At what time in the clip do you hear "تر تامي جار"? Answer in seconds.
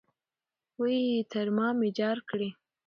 1.31-2.17